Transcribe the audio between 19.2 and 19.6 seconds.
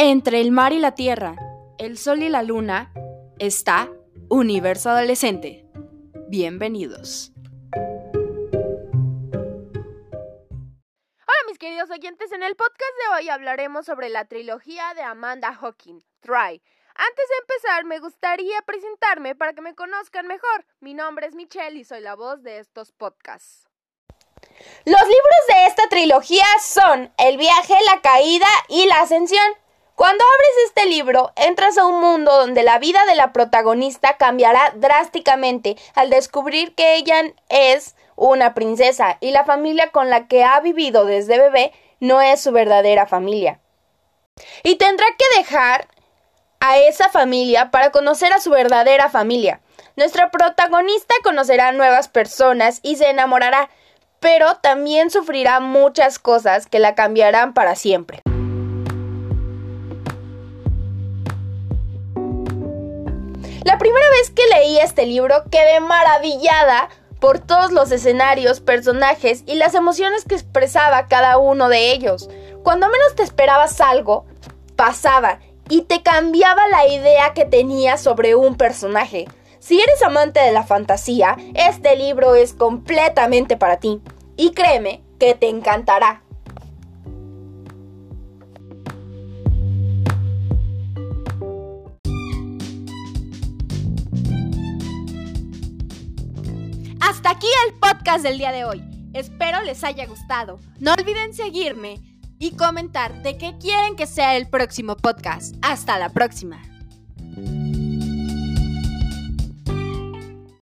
para